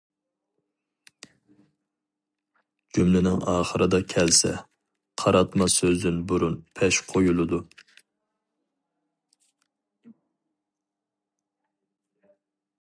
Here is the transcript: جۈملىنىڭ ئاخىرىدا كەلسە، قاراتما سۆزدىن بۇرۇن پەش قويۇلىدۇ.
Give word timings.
جۈملىنىڭ 2.97 3.43
ئاخىرىدا 3.51 3.99
كەلسە، 4.13 4.53
قاراتما 5.23 5.67
سۆزدىن 5.75 6.17
بۇرۇن 6.31 6.57
پەش 6.79 7.03
قويۇلىدۇ. 7.13 7.61